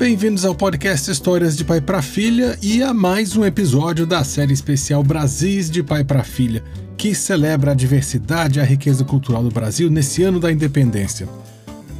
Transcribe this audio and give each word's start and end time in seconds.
Bem-vindos 0.00 0.46
ao 0.46 0.54
podcast 0.54 1.10
Histórias 1.10 1.54
de 1.54 1.62
Pai 1.62 1.78
para 1.78 2.00
Filha 2.00 2.58
e 2.62 2.82
a 2.82 2.94
mais 2.94 3.36
um 3.36 3.44
episódio 3.44 4.06
da 4.06 4.24
série 4.24 4.54
especial 4.54 5.02
Brasis 5.02 5.70
de 5.70 5.82
Pai 5.82 6.02
para 6.02 6.24
Filha, 6.24 6.64
que 6.96 7.14
celebra 7.14 7.72
a 7.72 7.74
diversidade 7.74 8.58
e 8.58 8.62
a 8.62 8.64
riqueza 8.64 9.04
cultural 9.04 9.42
do 9.42 9.50
Brasil 9.50 9.90
nesse 9.90 10.22
ano 10.22 10.40
da 10.40 10.50
independência. 10.50 11.28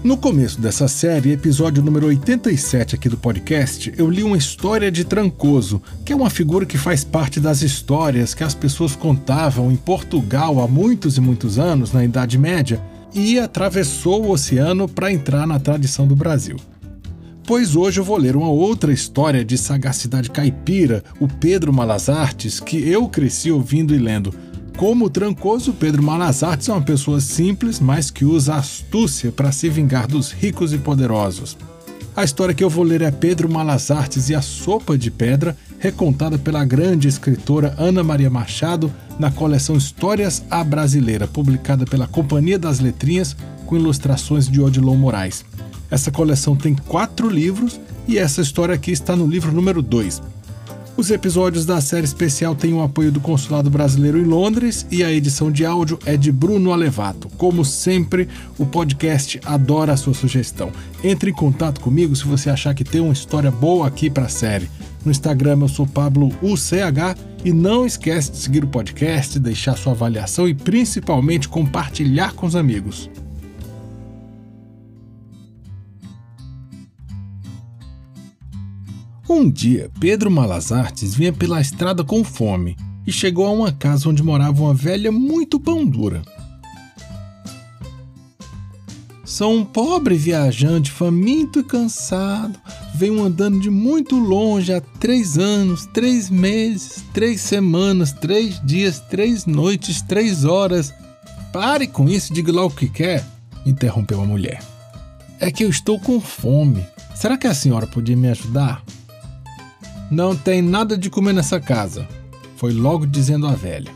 No 0.03 0.17
começo 0.17 0.59
dessa 0.59 0.89
série, 0.89 1.33
episódio 1.33 1.83
número 1.83 2.07
87 2.07 2.95
aqui 2.95 3.07
do 3.07 3.19
podcast, 3.19 3.93
eu 3.99 4.09
li 4.09 4.23
uma 4.23 4.39
história 4.39 4.91
de 4.91 5.05
Trancoso, 5.05 5.83
que 6.03 6.15
é 6.15 6.17
uma 6.17 6.31
figura 6.31 6.65
que 6.65 6.79
faz 6.79 7.05
parte 7.05 7.39
das 7.39 7.61
histórias 7.61 8.33
que 8.33 8.43
as 8.43 8.55
pessoas 8.55 8.97
contavam 8.97 9.71
em 9.71 9.77
Portugal 9.77 10.59
há 10.63 10.67
muitos 10.67 11.19
e 11.19 11.21
muitos 11.21 11.59
anos, 11.59 11.93
na 11.93 12.03
Idade 12.03 12.39
Média, 12.39 12.81
e 13.13 13.39
atravessou 13.39 14.25
o 14.25 14.31
oceano 14.31 14.89
para 14.89 15.13
entrar 15.13 15.47
na 15.47 15.61
tradição 15.61 16.07
do 16.07 16.17
Brasil. 16.17 16.57
Pois 17.51 17.75
hoje 17.75 17.99
eu 17.99 18.05
vou 18.05 18.17
ler 18.17 18.37
uma 18.37 18.49
outra 18.49 18.93
história 18.93 19.45
de 19.45 19.59
sagacidade 19.59 20.31
caipira, 20.31 21.03
o 21.19 21.27
Pedro 21.27 21.73
Malazartes, 21.73 22.61
que 22.61 22.89
eu 22.89 23.09
cresci 23.09 23.51
ouvindo 23.51 23.93
e 23.93 23.99
lendo 23.99 24.33
como 24.77 25.11
Trancoso, 25.11 25.73
Pedro 25.73 26.01
Malazartes 26.01 26.69
é 26.69 26.73
uma 26.73 26.81
pessoa 26.81 27.21
simples, 27.21 27.81
mas 27.81 28.09
que 28.09 28.25
usa 28.25 28.55
astúcia 28.55 29.33
para 29.33 29.51
se 29.51 29.69
vingar 29.69 30.07
dos 30.07 30.31
ricos 30.31 30.73
e 30.73 30.79
poderosos. 30.79 31.59
A 32.15 32.23
história 32.23 32.55
que 32.55 32.63
eu 32.63 32.71
vou 32.71 32.85
ler 32.85 33.03
é 33.03 33.11
Pedro 33.11 33.51
Malazartes 33.51 34.29
e 34.29 34.35
a 34.37 34.41
Sopa 34.41 34.97
de 34.97 35.11
Pedra, 35.11 35.57
recontada 35.81 36.39
pela 36.39 36.65
grande 36.65 37.09
escritora 37.09 37.75
Ana 37.77 38.05
Maria 38.05 38.31
Machado 38.31 38.95
na 39.19 39.29
coleção 39.29 39.77
Histórias 39.77 40.45
à 40.49 40.63
Brasileira, 40.63 41.27
publicada 41.27 41.85
pela 41.85 42.07
Companhia 42.07 42.61
das 42.61 42.79
Letrinhas, 42.79 43.37
com 43.67 43.75
ilustrações 43.75 44.49
de 44.49 44.61
Odilon 44.61 44.95
Moraes. 44.95 45.45
Essa 45.91 46.11
coleção 46.11 46.55
tem 46.55 46.75
quatro 46.75 47.29
livros 47.29 47.81
e 48.07 48.19
essa 48.19 48.41
história 48.41 48.75
aqui 48.75 48.93
está 48.93 49.17
no 49.17 49.27
livro 49.27 49.53
número 49.53 49.83
2. 49.83 50.23
Os 50.97 51.11
episódios 51.11 51.65
da 51.65 51.81
série 51.81 52.05
especial 52.05 52.55
têm 52.55 52.75
o 52.75 52.83
apoio 52.83 53.11
do 53.11 53.21
Consulado 53.21 53.71
Brasileiro 53.71 54.19
em 54.19 54.25
Londres 54.25 54.87
e 54.91 55.03
a 55.03 55.11
edição 55.11 55.51
de 55.51 55.65
áudio 55.65 55.99
é 56.05 56.17
de 56.17 56.31
Bruno 56.31 56.73
Alevato. 56.73 57.29
Como 57.39 57.65
sempre, 57.65 58.29
o 58.59 58.67
podcast 58.67 59.41
adora 59.47 59.95
a 59.95 59.97
sua 59.97 60.13
sugestão. 60.13 60.71
Entre 61.03 61.31
em 61.31 61.35
contato 61.35 61.81
comigo 61.81 62.15
se 62.15 62.27
você 62.27 62.51
achar 62.51 62.75
que 62.75 62.85
tem 62.85 63.01
uma 63.01 63.15
história 63.15 63.51
boa 63.51 63.87
aqui 63.87 64.11
para 64.11 64.27
a 64.27 64.29
série. 64.29 64.69
No 65.05 65.11
Instagram 65.11 65.59
eu 65.63 65.69
sou 65.69 65.87
Pablo 65.87 66.29
UCH 66.43 67.17
e 67.45 67.53
não 67.53 67.87
esquece 67.87 68.33
de 68.33 68.37
seguir 68.37 68.63
o 68.63 68.69
podcast, 68.69 69.39
deixar 69.39 69.79
sua 69.79 69.93
avaliação 69.93 70.47
e 70.47 70.55
principalmente 70.55 71.49
compartilhar 71.49 72.35
com 72.35 72.47
os 72.47 72.55
amigos. 72.55 73.09
Um 79.33 79.49
dia, 79.49 79.89
Pedro 80.01 80.29
Malazartes 80.29 81.15
vinha 81.15 81.33
pela 81.33 81.61
estrada 81.61 82.03
com 82.03 82.25
fome 82.25 82.77
e 83.07 83.13
chegou 83.13 83.47
a 83.47 83.53
uma 83.53 83.71
casa 83.71 84.09
onde 84.09 84.25
morava 84.25 84.61
uma 84.61 84.75
velha 84.75 85.13
muito 85.13 85.61
pão 85.61 85.87
dura. 85.87 86.21
Sou 89.25 89.55
um 89.55 89.65
pobre 89.65 90.17
viajante, 90.17 90.91
faminto 90.91 91.61
e 91.61 91.63
cansado. 91.63 92.59
Venho 92.97 93.23
andando 93.23 93.61
de 93.61 93.71
muito 93.71 94.19
longe 94.19 94.73
há 94.73 94.81
três 94.81 95.39
anos, 95.39 95.87
três 95.87 96.29
meses, 96.29 97.05
três 97.15 97.41
semanas, 97.41 98.11
três 98.11 98.61
dias, 98.67 98.99
três 98.99 99.47
noites, 99.47 100.03
três 100.03 100.45
horas. 100.45 100.93
Pare 101.53 101.87
com 101.87 102.09
isso, 102.09 102.35
diga 102.35 102.51
lá 102.51 102.65
o 102.65 102.71
que 102.71 102.89
quer, 102.89 103.25
interrompeu 103.65 104.21
a 104.21 104.27
mulher. 104.27 104.61
É 105.39 105.53
que 105.53 105.63
eu 105.63 105.71
estou 105.71 106.01
com 106.01 106.21
fome. 106.21 106.85
Será 107.15 107.39
que 107.39 107.47
a 107.47 107.55
senhora 107.55 107.87
podia 107.87 108.17
me 108.17 108.29
ajudar? 108.29 108.83
Não 110.11 110.35
tem 110.35 110.61
nada 110.61 110.99
de 110.99 111.09
comer 111.09 111.33
nessa 111.33 111.61
casa, 111.61 112.09
foi 112.57 112.73
logo 112.73 113.07
dizendo 113.07 113.47
a 113.47 113.53
velha. 113.53 113.93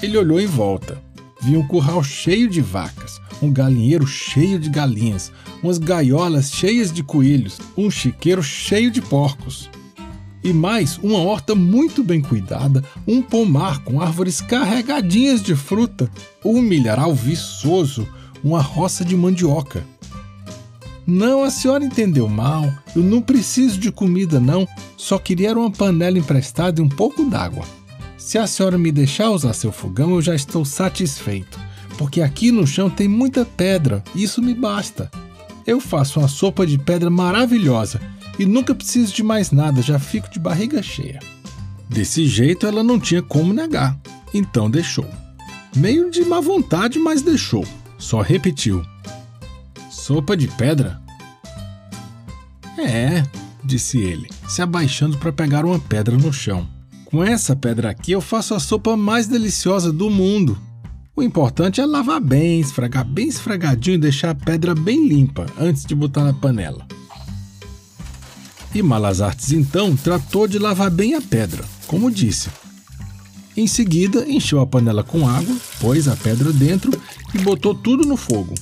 Ele 0.00 0.16
olhou 0.16 0.38
em 0.38 0.46
volta. 0.46 1.02
Viu 1.40 1.60
um 1.60 1.66
curral 1.66 2.02
cheio 2.04 2.48
de 2.48 2.60
vacas, 2.60 3.20
um 3.42 3.52
galinheiro 3.52 4.06
cheio 4.06 4.58
de 4.58 4.70
galinhas, 4.70 5.32
umas 5.60 5.76
gaiolas 5.76 6.52
cheias 6.52 6.92
de 6.92 7.02
coelhos, 7.02 7.58
um 7.76 7.90
chiqueiro 7.90 8.42
cheio 8.42 8.92
de 8.92 9.02
porcos. 9.02 9.68
E 10.42 10.52
mais 10.52 10.98
uma 10.98 11.18
horta 11.18 11.54
muito 11.54 12.04
bem 12.04 12.20
cuidada, 12.20 12.82
um 13.08 13.20
pomar 13.20 13.80
com 13.80 14.00
árvores 14.00 14.40
carregadinhas 14.40 15.42
de 15.42 15.56
fruta, 15.56 16.08
um 16.44 16.62
milharal 16.62 17.12
viçoso, 17.12 18.06
uma 18.42 18.62
roça 18.62 19.04
de 19.04 19.16
mandioca. 19.16 19.84
Não, 21.06 21.44
a 21.44 21.50
senhora 21.50 21.84
entendeu 21.84 22.28
mal. 22.28 22.72
Eu 22.96 23.02
não 23.02 23.20
preciso 23.20 23.78
de 23.78 23.92
comida, 23.92 24.40
não. 24.40 24.66
Só 24.96 25.18
queria 25.18 25.52
uma 25.52 25.70
panela 25.70 26.18
emprestada 26.18 26.80
e 26.80 26.84
um 26.84 26.88
pouco 26.88 27.24
d'água. 27.24 27.64
Se 28.16 28.38
a 28.38 28.46
senhora 28.46 28.78
me 28.78 28.90
deixar 28.90 29.30
usar 29.30 29.52
seu 29.52 29.70
fogão, 29.70 30.14
eu 30.14 30.22
já 30.22 30.34
estou 30.34 30.64
satisfeito. 30.64 31.58
Porque 31.98 32.22
aqui 32.22 32.50
no 32.50 32.66
chão 32.66 32.88
tem 32.88 33.06
muita 33.06 33.44
pedra, 33.44 34.02
isso 34.14 34.42
me 34.42 34.54
basta. 34.54 35.10
Eu 35.66 35.80
faço 35.80 36.20
uma 36.20 36.28
sopa 36.28 36.66
de 36.66 36.78
pedra 36.78 37.10
maravilhosa 37.10 38.00
e 38.38 38.46
nunca 38.46 38.74
preciso 38.74 39.14
de 39.14 39.22
mais 39.22 39.50
nada, 39.50 39.82
já 39.82 39.98
fico 39.98 40.30
de 40.30 40.38
barriga 40.38 40.82
cheia. 40.82 41.20
Desse 41.88 42.26
jeito 42.26 42.66
ela 42.66 42.82
não 42.82 42.98
tinha 42.98 43.22
como 43.22 43.52
negar, 43.52 43.96
então 44.32 44.70
deixou. 44.70 45.06
Meio 45.76 46.10
de 46.10 46.24
má 46.24 46.40
vontade, 46.40 46.98
mas 46.98 47.22
deixou. 47.22 47.64
Só 47.98 48.20
repetiu: 48.20 48.82
Sopa 50.06 50.36
de 50.36 50.46
pedra? 50.48 51.00
É, 52.76 53.22
disse 53.64 53.96
ele, 53.96 54.28
se 54.46 54.60
abaixando 54.60 55.16
para 55.16 55.32
pegar 55.32 55.64
uma 55.64 55.78
pedra 55.78 56.14
no 56.14 56.30
chão. 56.30 56.68
Com 57.06 57.24
essa 57.24 57.56
pedra 57.56 57.88
aqui 57.88 58.12
eu 58.12 58.20
faço 58.20 58.52
a 58.52 58.60
sopa 58.60 58.98
mais 58.98 59.26
deliciosa 59.26 59.90
do 59.90 60.10
mundo. 60.10 60.58
O 61.16 61.22
importante 61.22 61.80
é 61.80 61.86
lavar 61.86 62.20
bem, 62.20 62.60
esfregar 62.60 63.02
bem 63.02 63.28
esfregadinho 63.28 63.94
e 63.94 63.98
deixar 63.98 64.28
a 64.28 64.34
pedra 64.34 64.74
bem 64.74 65.08
limpa 65.08 65.46
antes 65.58 65.86
de 65.86 65.94
botar 65.94 66.22
na 66.22 66.34
panela. 66.34 66.86
E 68.74 68.82
Malazartes 68.82 69.52
então 69.52 69.96
tratou 69.96 70.46
de 70.46 70.58
lavar 70.58 70.90
bem 70.90 71.14
a 71.14 71.22
pedra, 71.22 71.64
como 71.86 72.10
disse. 72.10 72.50
Em 73.56 73.66
seguida, 73.66 74.28
encheu 74.28 74.60
a 74.60 74.66
panela 74.66 75.02
com 75.02 75.26
água, 75.26 75.56
pôs 75.80 76.08
a 76.08 76.14
pedra 76.14 76.52
dentro 76.52 76.92
e 77.34 77.38
botou 77.38 77.74
tudo 77.74 78.06
no 78.06 78.18
fogo. 78.18 78.52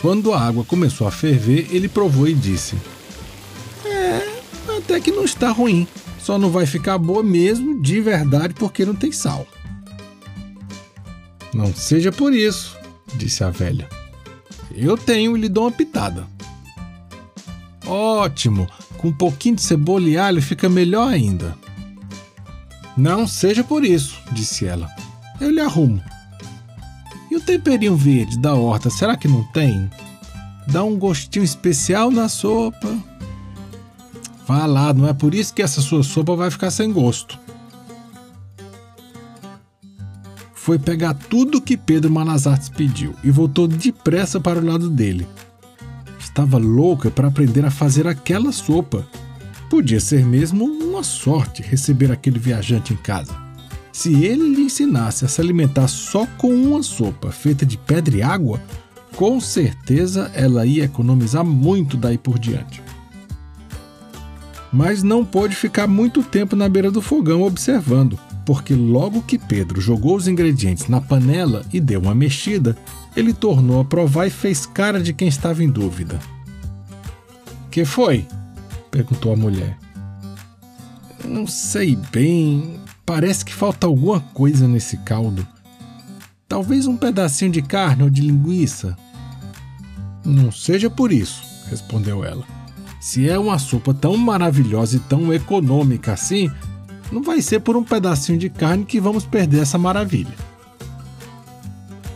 Quando 0.00 0.32
a 0.32 0.40
água 0.40 0.64
começou 0.64 1.06
a 1.06 1.10
ferver, 1.10 1.68
ele 1.70 1.88
provou 1.88 2.28
e 2.28 2.34
disse: 2.34 2.76
É, 3.84 4.22
até 4.76 5.00
que 5.00 5.10
não 5.10 5.24
está 5.24 5.50
ruim. 5.50 5.86
Só 6.20 6.38
não 6.38 6.50
vai 6.50 6.66
ficar 6.66 6.98
boa 6.98 7.22
mesmo 7.22 7.80
de 7.80 8.00
verdade 8.00 8.52
porque 8.54 8.84
não 8.84 8.96
tem 8.96 9.12
sal. 9.12 9.46
Não 11.54 11.72
seja 11.74 12.10
por 12.10 12.34
isso, 12.34 12.76
disse 13.14 13.44
a 13.44 13.50
velha. 13.50 13.88
Eu 14.74 14.98
tenho 14.98 15.36
e 15.36 15.40
lhe 15.40 15.48
dou 15.48 15.64
uma 15.64 15.70
pitada. 15.70 16.26
Ótimo! 17.86 18.68
Com 18.98 19.08
um 19.08 19.12
pouquinho 19.12 19.54
de 19.54 19.62
cebola 19.62 20.08
e 20.08 20.18
alho 20.18 20.42
fica 20.42 20.68
melhor 20.68 21.12
ainda. 21.12 21.56
Não 22.96 23.26
seja 23.26 23.62
por 23.62 23.84
isso, 23.84 24.18
disse 24.32 24.66
ela. 24.66 24.90
Eu 25.40 25.50
lhe 25.50 25.60
arrumo. 25.60 26.02
E 27.36 27.38
o 27.38 27.42
temperinho 27.42 27.94
verde 27.94 28.38
da 28.38 28.54
horta, 28.54 28.88
será 28.88 29.14
que 29.14 29.28
não 29.28 29.44
tem? 29.44 29.90
Dá 30.68 30.82
um 30.82 30.96
gostinho 30.96 31.44
especial 31.44 32.10
na 32.10 32.30
sopa. 32.30 32.96
Vá 34.46 34.64
lá, 34.64 34.94
não 34.94 35.06
é 35.06 35.12
por 35.12 35.34
isso 35.34 35.52
que 35.52 35.60
essa 35.60 35.82
sua 35.82 36.02
sopa 36.02 36.34
vai 36.34 36.50
ficar 36.50 36.70
sem 36.70 36.90
gosto. 36.90 37.38
Foi 40.54 40.78
pegar 40.78 41.12
tudo 41.12 41.60
que 41.60 41.76
Pedro 41.76 42.10
Manazartes 42.10 42.70
pediu 42.70 43.14
e 43.22 43.30
voltou 43.30 43.68
depressa 43.68 44.40
para 44.40 44.58
o 44.58 44.64
lado 44.64 44.88
dele. 44.88 45.28
Estava 46.18 46.56
louca 46.56 47.10
para 47.10 47.28
aprender 47.28 47.66
a 47.66 47.70
fazer 47.70 48.08
aquela 48.08 48.50
sopa. 48.50 49.06
Podia 49.68 50.00
ser 50.00 50.24
mesmo 50.24 50.64
uma 50.64 51.02
sorte 51.02 51.60
receber 51.60 52.10
aquele 52.10 52.38
viajante 52.38 52.94
em 52.94 52.96
casa. 52.96 53.45
Se 53.96 54.12
ele 54.12 54.54
lhe 54.54 54.64
ensinasse 54.64 55.24
a 55.24 55.28
se 55.28 55.40
alimentar 55.40 55.88
só 55.88 56.26
com 56.36 56.54
uma 56.54 56.82
sopa 56.82 57.32
feita 57.32 57.64
de 57.64 57.78
pedra 57.78 58.18
e 58.18 58.22
água, 58.22 58.60
com 59.16 59.40
certeza 59.40 60.30
ela 60.34 60.66
ia 60.66 60.84
economizar 60.84 61.42
muito 61.42 61.96
daí 61.96 62.18
por 62.18 62.38
diante. 62.38 62.82
Mas 64.70 65.02
não 65.02 65.24
pôde 65.24 65.56
ficar 65.56 65.86
muito 65.86 66.22
tempo 66.22 66.54
na 66.54 66.68
beira 66.68 66.90
do 66.90 67.00
fogão 67.00 67.40
observando, 67.40 68.18
porque 68.44 68.74
logo 68.74 69.22
que 69.22 69.38
Pedro 69.38 69.80
jogou 69.80 70.14
os 70.14 70.28
ingredientes 70.28 70.88
na 70.88 71.00
panela 71.00 71.64
e 71.72 71.80
deu 71.80 71.98
uma 71.98 72.14
mexida, 72.14 72.76
ele 73.16 73.32
tornou 73.32 73.80
a 73.80 73.84
provar 73.84 74.26
e 74.26 74.30
fez 74.30 74.66
cara 74.66 75.00
de 75.00 75.14
quem 75.14 75.26
estava 75.26 75.64
em 75.64 75.70
dúvida. 75.70 76.20
Que 77.70 77.82
foi? 77.86 78.26
perguntou 78.90 79.32
a 79.32 79.36
mulher. 79.36 79.78
Não 81.24 81.46
sei 81.46 81.96
bem, 82.12 82.78
Parece 83.06 83.44
que 83.44 83.54
falta 83.54 83.86
alguma 83.86 84.18
coisa 84.18 84.66
nesse 84.66 84.96
caldo. 84.96 85.46
Talvez 86.48 86.88
um 86.88 86.96
pedacinho 86.96 87.52
de 87.52 87.62
carne 87.62 88.02
ou 88.02 88.10
de 88.10 88.20
linguiça. 88.20 88.96
Não 90.24 90.50
seja 90.50 90.90
por 90.90 91.12
isso, 91.12 91.40
respondeu 91.70 92.24
ela. 92.24 92.44
Se 93.00 93.28
é 93.28 93.38
uma 93.38 93.60
sopa 93.60 93.94
tão 93.94 94.16
maravilhosa 94.16 94.96
e 94.96 95.00
tão 95.00 95.32
econômica 95.32 96.12
assim, 96.12 96.50
não 97.12 97.22
vai 97.22 97.40
ser 97.40 97.60
por 97.60 97.76
um 97.76 97.84
pedacinho 97.84 98.38
de 98.38 98.50
carne 98.50 98.84
que 98.84 99.00
vamos 99.00 99.24
perder 99.24 99.62
essa 99.62 99.78
maravilha. 99.78 100.34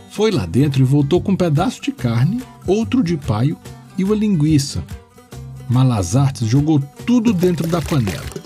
Foi 0.09 0.29
lá 0.29 0.45
dentro 0.45 0.81
e 0.81 0.85
voltou 0.85 1.21
com 1.21 1.31
um 1.31 1.37
pedaço 1.37 1.81
de 1.81 1.93
carne, 1.93 2.43
outro 2.67 3.01
de 3.01 3.15
paio 3.15 3.57
e 3.97 4.03
uma 4.03 4.13
linguiça. 4.13 4.83
Malazartes 5.69 6.49
jogou 6.49 6.81
tudo 7.05 7.31
dentro 7.31 7.65
da 7.65 7.81
panela. 7.81 8.40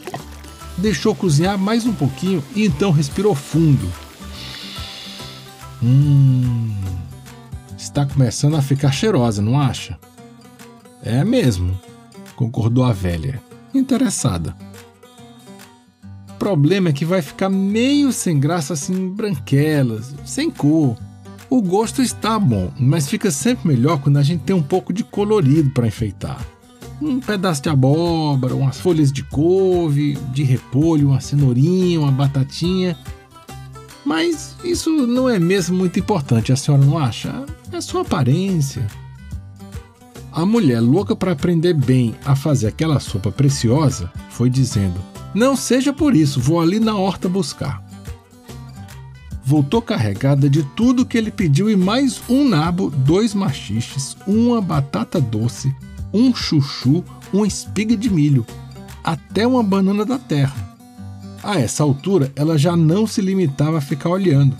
Deixou 0.78 1.16
cozinhar 1.16 1.58
mais 1.58 1.86
um 1.86 1.94
pouquinho 1.94 2.44
e 2.56 2.66
então 2.66 2.92
respirou 2.92 3.34
fundo. 3.34 3.92
Hum. 5.82 6.76
Está 7.78 8.06
começando 8.06 8.56
a 8.56 8.62
ficar 8.62 8.92
cheirosa, 8.92 9.42
não 9.42 9.60
acha? 9.60 9.98
É 11.02 11.24
mesmo, 11.24 11.80
concordou 12.36 12.84
a 12.84 12.92
velha, 12.92 13.42
interessada. 13.74 14.56
O 16.30 16.34
problema 16.38 16.90
é 16.90 16.94
que 16.94 17.06
vai 17.06 17.22
ficar 17.22 17.50
meio 17.50 18.12
sem 18.12 18.40
graça 18.40 18.74
assim, 18.74 19.10
branquelas, 19.10 20.14
sem 20.26 20.52
cor. 20.52 20.98
O 21.50 21.62
gosto 21.62 22.02
está 22.02 22.38
bom, 22.38 22.72
mas 22.78 23.08
fica 23.08 23.32
sempre 23.32 23.68
melhor 23.68 24.02
quando 24.02 24.18
a 24.18 24.24
gente 24.24 24.44
tem 24.44 24.56
um 24.56 24.64
pouco 24.64 24.92
de 24.92 25.04
colorido 25.04 25.70
para 25.70 25.88
enfeitar. 25.88 26.46
Um 27.02 27.20
pedaço 27.20 27.62
de 27.62 27.70
abóbora, 27.70 28.56
umas 28.56 28.80
folhas 28.80 29.12
de 29.12 29.24
couve, 29.24 30.14
de 30.32 30.44
repolho, 30.44 31.10
uma 31.10 31.20
cenourinha, 31.20 32.00
uma 32.00 32.12
batatinha. 32.12 32.98
Mas 34.06 34.56
isso 34.64 34.90
não 34.90 35.28
é 35.28 35.40
mesmo 35.40 35.76
muito 35.76 36.00
importante, 36.00 36.54
a 36.54 36.56
senhora 36.56 36.86
não 36.86 36.98
acha? 36.98 37.46
É 37.72 37.82
sua 37.82 38.02
aparência. 38.02 38.88
A 40.32 40.46
mulher, 40.46 40.82
louca 40.82 41.16
para 41.16 41.32
aprender 41.32 41.74
bem 41.74 42.14
a 42.26 42.36
fazer 42.36 42.68
aquela 42.68 43.00
sopa 43.00 43.32
preciosa, 43.32 44.12
foi 44.30 44.50
dizendo: 44.50 45.00
Não 45.34 45.56
seja 45.56 45.92
por 45.94 46.16
isso, 46.16 46.40
vou 46.40 46.60
ali 46.60 46.80
na 46.80 46.96
horta 46.96 47.28
buscar. 47.28 47.84
Voltou 49.44 49.82
carregada 49.82 50.50
de 50.50 50.64
tudo 50.76 51.06
que 51.06 51.18
ele 51.18 51.32
pediu 51.32 51.70
e 51.70 51.76
mais 51.76 52.22
um 52.28 52.48
nabo, 52.48 52.90
dois 52.90 53.34
machiches, 53.34 54.18
uma 54.28 54.60
batata 54.60 55.22
doce, 55.22 55.74
um 56.16 56.34
chuchu, 56.34 57.04
uma 57.34 57.46
espiga 57.46 57.96
de 57.98 58.10
milho, 58.10 58.46
até 59.04 59.46
uma 59.46 59.62
banana 59.62 60.06
da 60.06 60.18
terra. 60.18 60.76
A 61.44 61.60
essa 61.60 61.84
altura, 61.84 62.32
ela 62.36 62.58
já 62.58 62.76
não 62.76 63.06
se 63.06 63.22
limitava 63.22 63.78
a 63.78 63.82
ficar 63.82 64.10
olhando 64.10 64.56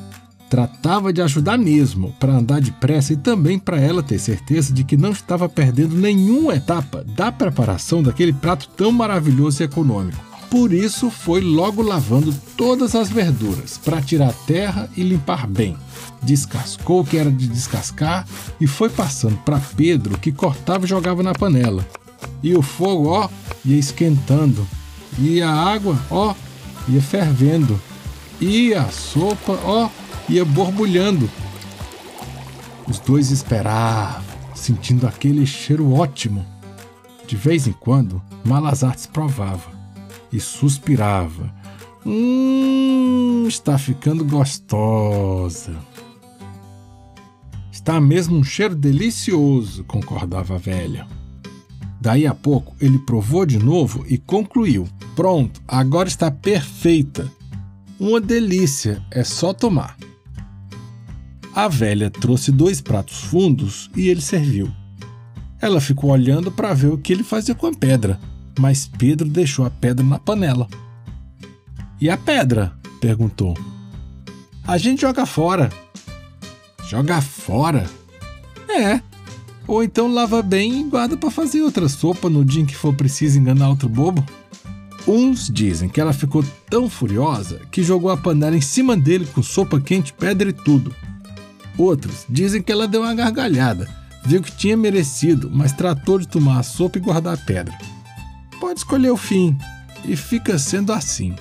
Tratava 0.50 1.12
de 1.12 1.22
ajudar 1.22 1.58
mesmo, 1.58 2.14
para 2.20 2.38
andar 2.38 2.62
depressa 2.62 3.14
e 3.14 3.18
também 3.18 3.58
para 3.58 3.80
ela 3.80 4.04
ter 4.04 4.20
certeza 4.20 4.72
de 4.72 4.84
que 4.84 4.96
não 4.96 5.12
estava 5.12 5.50
perdendo 5.50 5.96
nenhuma 5.96 6.56
etapa 6.56 7.04
da 7.04 7.32
preparação 7.32 8.04
daquele 8.04 8.32
prato 8.32 8.70
tão 8.78 8.92
maravilhoso 8.92 9.62
e 9.62 9.66
econômico. 9.66 10.24
Por 10.50 10.72
isso, 10.72 11.10
foi 11.10 11.42
logo 11.42 11.82
lavando 11.82 12.34
todas 12.56 12.96
as 12.96 13.10
verduras 13.10 13.78
para 13.78 14.02
tirar 14.02 14.34
terra 14.46 14.90
e 14.96 15.04
limpar 15.04 15.48
bem. 15.48 15.76
Descascou 16.22 17.02
o 17.02 17.06
que 17.06 17.18
era 17.18 17.32
de 17.32 17.48
descascar 17.48 18.26
e 18.60 18.68
foi 18.68 18.90
passando 18.90 19.38
para 19.38 19.60
Pedro, 19.60 20.18
que 20.18 20.32
cortava 20.32 20.86
e 20.86 20.90
jogava 20.90 21.22
na 21.24 21.34
panela. 21.34 21.86
E 22.42 22.56
o 22.56 22.62
fogo, 22.62 23.10
ó, 23.10 23.30
ia 23.64 23.78
esquentando. 23.78 24.66
E 25.18 25.42
a 25.42 25.52
água, 25.52 26.00
ó, 26.10 26.34
ia 26.88 27.02
fervendo. 27.02 27.80
E 28.40 28.74
a 28.74 28.86
sopa, 28.90 29.60
ó, 29.64 29.90
ia 30.30 30.46
borbulhando. 30.46 31.30
Os 32.88 33.00
dois 33.00 33.32
esperavam, 33.32 34.24
sentindo 34.54 35.08
aquele 35.08 35.46
cheiro 35.46 35.92
ótimo. 35.92 36.46
De 37.28 37.36
vez 37.36 37.66
em 37.66 37.74
quando, 37.74 38.22
Malazartes 38.44 39.08
provava 39.08 39.75
e 40.36 40.40
suspirava. 40.40 41.54
Hum, 42.06 43.46
está 43.48 43.78
ficando 43.78 44.26
gostosa. 44.26 45.76
Está 47.72 48.02
mesmo 48.02 48.38
um 48.38 48.44
cheiro 48.44 48.76
delicioso, 48.76 49.84
concordava 49.86 50.56
a 50.56 50.58
velha. 50.58 51.08
Daí 52.02 52.28
a 52.28 52.36
pouco 52.36 52.76
ele 52.80 53.00
provou 53.00 53.46
de 53.46 53.58
novo 53.58 54.06
e 54.08 54.18
concluiu: 54.18 54.88
Pronto, 55.16 55.62
agora 55.68 56.08
está 56.08 56.30
perfeita. 56.30 57.32
Uma 58.00 58.20
delícia, 58.20 59.02
é 59.10 59.24
só 59.24 59.54
tomar. 59.54 59.98
A 61.54 61.70
velha 61.70 62.10
trouxe 62.10 62.52
dois 62.52 62.82
pratos 62.82 63.22
fundos 63.22 63.90
e 63.96 64.10
ele 64.10 64.22
serviu. 64.22 64.70
Ela 65.62 65.80
ficou 65.80 66.12
olhando 66.12 66.52
para 66.52 66.74
ver 66.74 66.92
o 66.92 66.98
que 66.98 67.14
ele 67.14 67.24
fazia 67.24 67.56
com 67.56 67.68
a 67.68 67.74
pedra, 67.74 68.20
mas 68.60 68.88
Pedro 68.88 69.28
deixou 69.28 69.66
a 69.66 69.70
pedra 69.70 70.06
na 70.06 70.20
panela. 70.20 70.68
E 72.00 72.10
a 72.10 72.18
pedra? 72.18 72.74
perguntou. 73.00 73.58
A 74.68 74.78
gente 74.78 75.02
joga 75.02 75.26
fora. 75.26 75.72
Joga 76.88 77.22
fora? 77.22 77.90
É. 78.68 79.02
Ou 79.68 79.84
então 79.84 80.12
lava 80.12 80.42
bem 80.42 80.82
e 80.82 80.84
guarda 80.84 81.18
para 81.18 81.32
fazer 81.32 81.62
outra 81.62 81.90
sopa 81.90 82.30
no 82.30 82.46
dia 82.46 82.62
em 82.62 82.66
que 82.66 82.76
for 82.76 82.94
preciso 82.94 83.40
enganar 83.40 83.70
outro 83.70 83.90
bobo. 83.90 84.24
Uns 85.08 85.50
dizem 85.50 85.88
que 85.88 86.02
ela 86.02 86.14
ficou 86.14 86.44
tão 86.70 86.90
furiosa 86.90 87.62
que 87.72 87.84
jogou 87.84 88.10
a 88.10 88.18
panela 88.18 88.58
em 88.58 88.62
cima 88.62 88.98
dele 88.98 89.28
com 89.34 89.44
sopa 89.44 89.80
quente, 89.80 90.14
pedra 90.14 90.50
e 90.50 90.54
tudo. 90.54 90.94
Outros 91.78 92.26
dizem 92.28 92.62
que 92.62 92.72
ela 92.72 92.88
deu 92.88 93.02
uma 93.02 93.14
gargalhada, 93.14 93.88
viu 94.24 94.42
que 94.42 94.52
tinha 94.52 94.76
merecido, 94.76 95.50
mas 95.54 95.74
tratou 95.74 96.18
de 96.18 96.28
tomar 96.28 96.60
a 96.60 96.64
sopa 96.64 96.98
e 96.98 97.02
guardar 97.02 97.36
a 97.36 97.38
pedra. 97.38 97.78
Pode 98.60 98.80
escolher 98.80 99.12
o 99.12 99.18
fim, 99.18 99.58
e 100.04 100.16
fica 100.16 100.58
sendo 100.58 100.94
assim. 100.94 101.36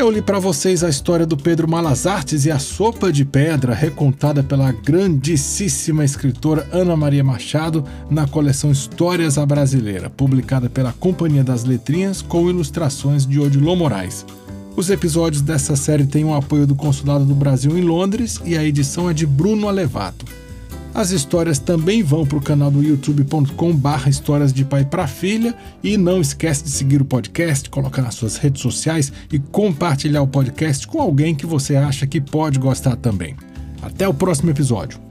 Eu 0.00 0.10
li 0.10 0.22
para 0.22 0.38
vocês 0.38 0.82
a 0.82 0.88
história 0.88 1.26
do 1.26 1.36
Pedro 1.36 1.68
Malazartes 1.68 2.46
e 2.46 2.50
a 2.50 2.58
sopa 2.58 3.12
de 3.12 3.22
pedra, 3.22 3.74
recontada 3.74 4.42
pela 4.42 4.72
grandíssima 4.72 6.02
escritora 6.02 6.66
Ana 6.72 6.96
Maria 6.96 7.22
Machado 7.22 7.84
na 8.08 8.26
coleção 8.26 8.72
Histórias 8.72 9.36
à 9.36 9.44
Brasileira, 9.44 10.08
publicada 10.08 10.70
pela 10.70 10.94
Companhia 10.94 11.44
das 11.44 11.64
Letrinhas 11.64 12.22
com 12.22 12.48
ilustrações 12.48 13.26
de 13.26 13.38
Odilon 13.38 13.76
Moraes. 13.76 14.24
Os 14.80 14.88
episódios 14.88 15.42
dessa 15.42 15.76
série 15.76 16.06
têm 16.06 16.24
o 16.24 16.34
apoio 16.34 16.66
do 16.66 16.74
Consulado 16.74 17.26
do 17.26 17.34
Brasil 17.34 17.76
em 17.76 17.82
Londres 17.82 18.40
e 18.46 18.56
a 18.56 18.64
edição 18.64 19.10
é 19.10 19.12
de 19.12 19.26
Bruno 19.26 19.68
Alevato. 19.68 20.24
As 20.94 21.10
histórias 21.10 21.58
também 21.58 22.02
vão 22.02 22.24
para 22.24 22.38
o 22.38 22.40
canal 22.40 22.70
do 22.70 22.82
youtube.com 22.82 23.76
barra 23.76 24.08
histórias 24.08 24.54
de 24.54 24.64
pai 24.64 24.86
para 24.86 25.06
filha 25.06 25.54
e 25.84 25.98
não 25.98 26.18
esquece 26.18 26.64
de 26.64 26.70
seguir 26.70 27.02
o 27.02 27.04
podcast, 27.04 27.68
colocar 27.68 28.00
nas 28.00 28.14
suas 28.14 28.38
redes 28.38 28.62
sociais 28.62 29.12
e 29.30 29.38
compartilhar 29.38 30.22
o 30.22 30.26
podcast 30.26 30.86
com 30.86 30.98
alguém 30.98 31.34
que 31.34 31.44
você 31.44 31.76
acha 31.76 32.06
que 32.06 32.18
pode 32.18 32.58
gostar 32.58 32.96
também. 32.96 33.36
Até 33.82 34.08
o 34.08 34.14
próximo 34.14 34.50
episódio. 34.50 35.09